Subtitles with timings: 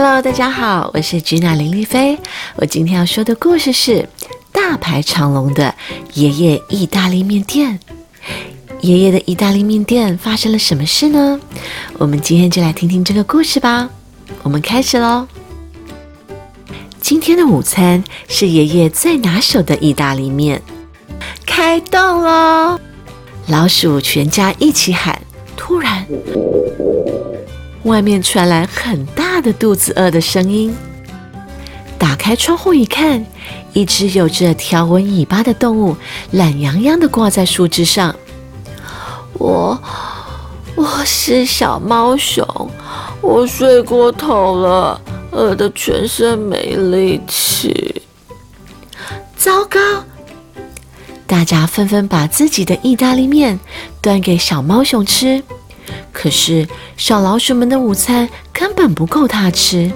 [0.00, 2.16] Hello，大家好，我是吉娜林丽菲。
[2.54, 4.08] 我今天要说的故事是
[4.52, 5.74] 大排长龙的
[6.14, 7.80] 爷爷意大利面店。
[8.80, 11.40] 爷爷的意大利面店发生了什么事呢？
[11.94, 13.90] 我们今天就来听听这个故事吧。
[14.44, 15.26] 我们开始喽。
[17.00, 20.62] 今天的午餐是爷爷最拿手的意大利面。
[21.44, 22.78] 开动喽！
[23.48, 25.20] 老鼠全家一起喊。
[25.56, 26.06] 突然，
[27.84, 30.74] 外面传来很大的肚子饿的声音。
[31.98, 33.24] 打开窗户一看，
[33.72, 35.96] 一只有着条纹尾巴的动物
[36.32, 38.14] 懒洋洋地挂在树枝上。
[39.32, 39.80] 我，
[40.76, 42.46] 我是小猫熊，
[43.20, 45.00] 我睡过头了，
[45.32, 48.02] 饿得全身没力气。
[49.36, 49.78] 糟糕！
[51.26, 53.58] 大家纷纷把自己的意大利面
[54.00, 55.42] 端给小猫熊吃，
[56.20, 59.92] 可是小老鼠们的午餐根本不够它吃。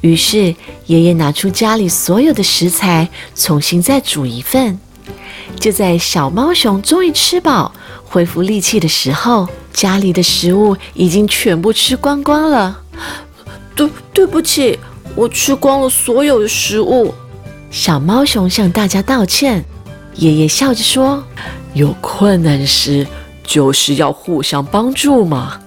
[0.00, 0.54] 于是
[0.86, 4.78] 爷爷拿出家里所有的食材，重新再煮一份。
[5.60, 7.70] 就在小猫熊终于吃饱、
[8.06, 12.80] 恢复力气的时候，家里的食物已经全部吃光光了。
[13.74, 14.78] 对，对不起，
[15.14, 17.12] 我吃光了所有的食物。
[17.70, 19.62] 小猫熊向大家道歉。
[20.14, 21.22] 爷爷笑着说
[21.74, 23.06] ：“有困难时，
[23.44, 25.60] 就是要互相帮助嘛。”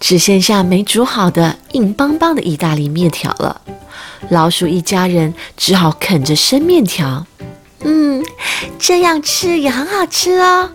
[0.00, 3.60] 只剩下没煮好的硬邦邦的意大利面条了。
[4.30, 7.26] 老鼠一家人只好啃着生面条。
[7.80, 8.24] 嗯，
[8.78, 10.70] 这样吃也很好吃哦。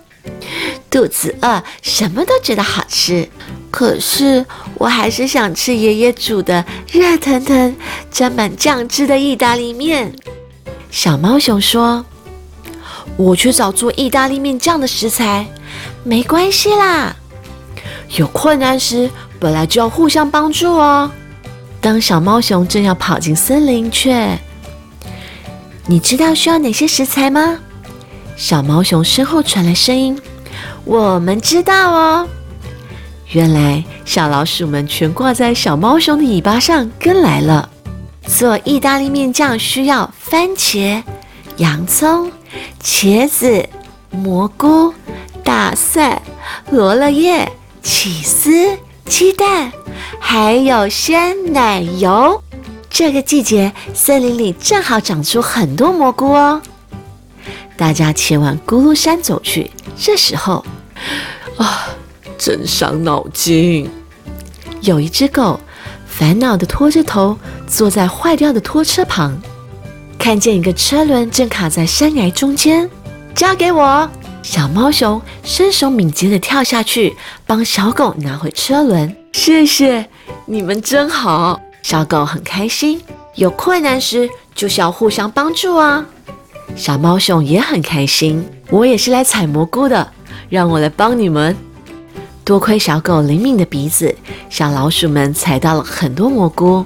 [0.90, 3.28] 肚子饿，什么都觉得好吃。
[3.72, 7.76] 可是我还是想吃爷爷煮的热腾腾、
[8.12, 10.14] 沾满酱汁的意大利面。
[10.92, 12.06] 小猫熊说。
[13.18, 15.46] 我去找做意大利面酱的食材，
[16.06, 17.14] 没关系啦。
[18.18, 21.10] 有困难时，本来就要互相帮助哦。
[21.82, 24.38] 当小猫熊正要跑进森林，却……
[25.86, 27.58] 你知道需要哪些食材吗？
[28.36, 30.20] 小猫熊身后传来声音
[30.86, 32.28] ：“我们知道哦。”
[33.32, 37.70] 原来小老鼠们全挂在小猫熊的尾巴上跟来了。
[38.26, 41.04] 做意大利面酱需要番茄、
[41.58, 42.32] 洋葱。
[42.84, 43.68] 茄子、
[44.10, 44.94] 蘑菇、
[45.44, 46.20] 大蒜、
[46.72, 49.72] 罗勒叶、起司、鸡蛋，
[50.20, 52.42] 还有鲜奶油。
[52.90, 56.62] 这个季节，森林里正好长出很多蘑菇哦。
[57.78, 59.72] 大家前往咕噜山走去。
[59.98, 60.66] 这时候，
[61.58, 61.90] 啊，
[62.38, 63.90] 真伤脑筋。
[64.82, 65.60] 有一只狗
[66.08, 67.38] 烦恼地拖着头
[67.68, 69.40] 坐在坏掉的拖车旁。
[70.18, 72.90] 看见一个车轮正卡在山崖中间，
[73.34, 74.10] 交给我。
[74.42, 79.16] 小猫熊身手敏捷地跳下去，帮小狗拿回车轮。
[79.34, 80.08] 谢谢
[80.46, 81.60] 你们，真好。
[81.82, 83.02] 小狗很开心。
[83.36, 86.06] 有困难时就是要互相帮助啊。
[86.76, 88.46] 小猫熊也很开心。
[88.70, 90.12] 我也是来采蘑菇的，
[90.50, 91.56] 让我来帮你们。
[92.44, 94.14] 多亏小狗灵敏的鼻子，
[94.50, 96.86] 小老鼠们采到了很多蘑菇。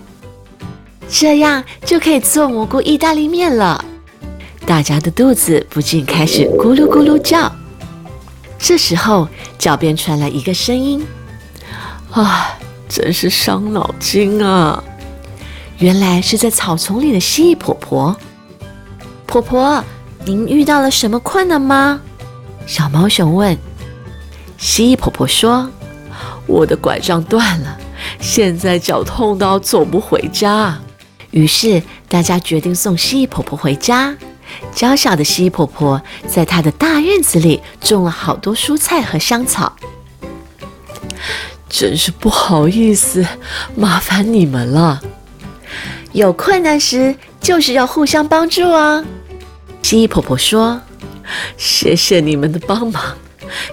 [1.09, 3.83] 这样就可以做蘑菇意大利面了，
[4.65, 7.51] 大家的肚子不禁开始咕噜咕噜叫。
[8.57, 11.05] 这时候，脚边传来一个声音
[12.11, 12.57] ：“啊，
[12.87, 14.81] 真是伤脑筋啊！”
[15.79, 18.15] 原来是在草丛里的蜥蜴婆婆。
[19.25, 19.83] 婆婆，
[20.23, 21.99] 您遇到了什么困难吗？
[22.65, 23.57] 小猫熊问。
[24.57, 25.69] 蜥蜴婆婆说
[26.47, 27.77] ：“我的拐杖断了，
[28.21, 30.79] 现在脚痛到走不回家。”
[31.31, 34.15] 于是大家决定送蜥蜴婆婆回家。
[34.73, 39.75] 娇小的蜥蜴婆婆在她的大院子里种了好多蔬菜和香草。
[41.69, 43.25] 真是不好意思，
[43.75, 45.01] 麻烦你们了。
[46.11, 49.03] 有困难时就是要互相帮助啊！
[49.81, 50.79] 蜥蜴婆婆说
[51.57, 53.17] ：“谢谢你们的帮忙，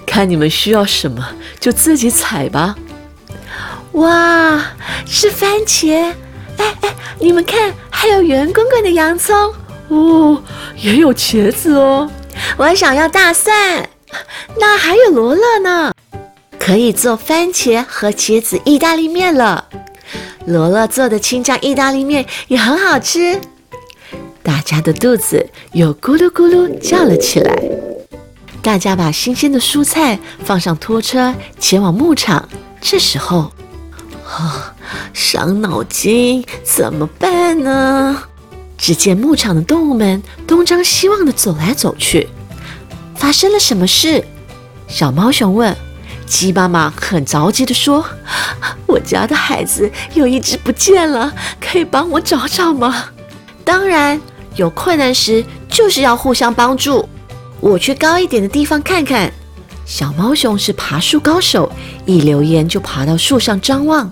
[0.05, 2.75] 看你们需要什么就自己采吧。”
[3.93, 4.63] 哇，
[5.05, 6.13] 是番茄！
[6.57, 9.53] 哎哎，你们看，还有圆滚滚的洋葱
[9.91, 10.41] 哦，
[10.77, 12.09] 也有茄子哦。
[12.55, 13.89] 我想要大蒜，
[14.57, 15.93] 那还有罗勒呢，
[16.57, 19.67] 可以做番茄和茄子意大利面了。
[20.45, 23.39] 罗勒做的青酱意大利面也很好吃。
[24.41, 27.53] 大家的肚子又咕噜咕噜叫了起来。
[28.61, 32.47] 大家把新鲜的蔬菜放上拖车，前往牧场。
[32.79, 33.51] 这时候，
[34.25, 34.73] 啊。
[35.13, 38.23] 伤脑筋，怎么办呢？
[38.81, 42.27] 只见牧场的动物们东张西望地走来走去。
[43.15, 44.25] 发生了什么事？
[44.87, 45.77] 小猫熊问。
[46.25, 48.03] 鸡妈妈很着急地说
[48.87, 53.05] ：“我家的孩子有一只不见了，可以帮我找找吗？
[53.65, 54.19] 当然，
[54.55, 57.07] 有困难时就是要互相帮助。
[57.59, 59.31] 我去高一点的地方看看。
[59.85, 61.69] 小猫熊是爬树高手，
[62.05, 64.09] 一留言就爬到树上张望。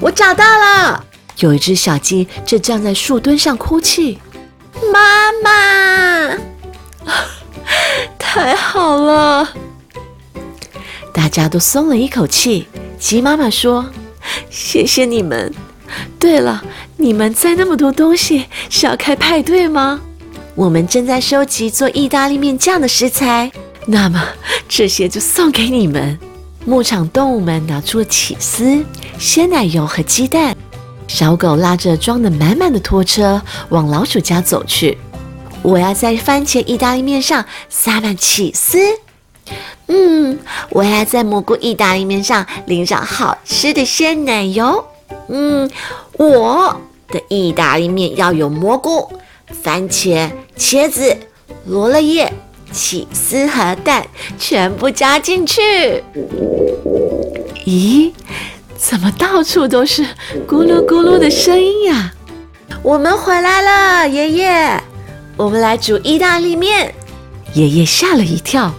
[0.00, 1.04] 我找到了，
[1.38, 4.18] 有一只小鸡正站在树墩上哭泣。
[4.92, 6.36] 妈妈，
[8.18, 9.48] 太好了！
[11.12, 12.66] 大家都松了一口气。
[12.98, 13.86] 鸡妈妈说
[14.50, 15.52] ：“谢谢你们。
[16.18, 16.64] 对了，
[16.96, 20.00] 你们在那么多东西是要开派对吗？
[20.54, 23.50] 我们正在收集做意大利面酱的食材，
[23.86, 24.24] 那么
[24.68, 26.18] 这些就送给你们。”
[26.66, 28.82] 牧场动物们拿出了起司、
[29.18, 30.56] 鲜奶油和鸡蛋。
[31.06, 34.98] 小狗拉着装得满满的拖车往老鼠家走去。
[35.62, 38.78] 我要在番茄意大利面上撒满起司。
[39.86, 40.38] 嗯，
[40.70, 44.84] 我要在蘑菇意大利面上淋上好吃的鲜奶油。
[45.28, 45.70] 嗯，
[46.18, 49.10] 我的意大利面要有蘑菇、
[49.62, 51.16] 番茄、茄子、
[51.66, 52.32] 罗勒叶、
[52.72, 54.06] 起司和蛋，
[54.38, 56.02] 全部加进去。
[57.66, 58.12] 咦，
[58.76, 60.02] 怎么到处都是
[60.46, 62.12] 咕噜咕噜的声音呀？
[62.82, 64.82] 我们回来了，爷爷，
[65.36, 66.94] 我们来煮意大利面。
[67.54, 68.72] 爷爷吓了一跳。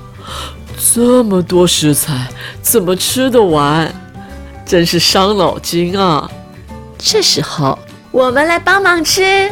[0.93, 2.27] 这么多食材
[2.61, 3.93] 怎么吃得完？
[4.65, 6.29] 真是伤脑筋啊！
[6.97, 7.77] 这时候，
[8.11, 9.51] 我们来帮忙吃。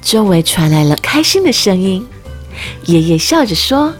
[0.00, 2.06] 周围传来了开心的声音。
[2.84, 3.92] 爷爷笑着说：“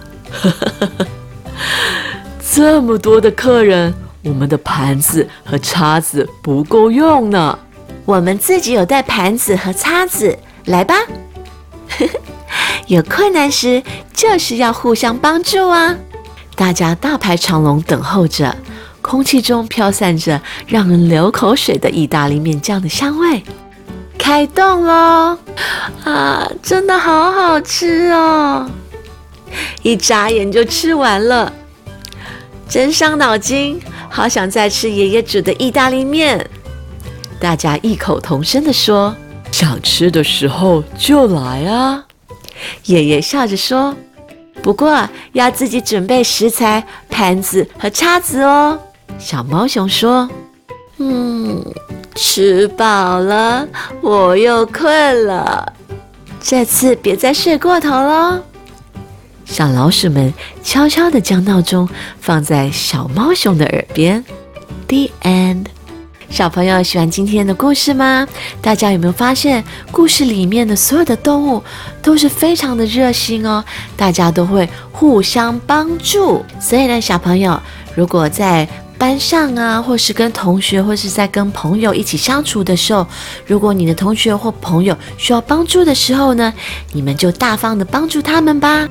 [2.55, 7.59] 这么多的客人，我们的盘子和叉子不够用呢。
[8.05, 10.95] 我们自己有带盘子和叉子，来吧。
[12.89, 13.83] ”有困难时
[14.13, 15.97] 就是要互相帮助啊！
[16.57, 18.55] 大家大排长龙等候着，
[19.01, 23.43] 空气中飘散着让人流口水的意大利面酱的香味。
[24.19, 25.39] 开动喽！
[26.05, 28.69] 啊，真的好好吃哦！
[29.83, 31.53] 一眨眼就吃完了，
[32.69, 33.81] 真伤脑筋，
[34.13, 36.47] 好想再吃爷爷煮的意大利面。
[37.41, 39.17] 大家异口同声地说
[39.51, 42.05] ：“想吃的时候就来啊！”
[42.85, 43.97] 爷爷笑着说
[44.63, 48.79] ：“不过要自己准备食材、盘子和叉子哦。”
[49.19, 50.29] 小猫熊说
[50.99, 51.65] ：“嗯，
[52.15, 53.67] 吃饱了，
[54.03, 55.73] 我又困了，
[56.39, 58.39] 这次别再睡过头喽。”
[59.53, 60.33] 小老鼠们
[60.63, 61.87] 悄悄地将闹钟
[62.19, 64.25] 放在小猫熊的耳边。
[64.89, 65.67] The end。
[66.31, 68.27] 小朋友喜欢今天的故事吗？
[68.63, 71.63] 大家有没有发现，故事里面的所有的动物
[72.01, 73.63] 都是非常的热心哦？
[73.95, 76.43] 大家都会互相帮助。
[76.59, 77.61] 所以呢，小朋友
[77.95, 78.67] 如果在
[78.97, 83.07] 班上啊，或是跟同学，或是在跟朋友一起相处的时候，
[83.45, 86.55] 如果你的同学或朋友需要帮助的时候呢，
[86.93, 88.89] 你们就大方的帮助他们吧。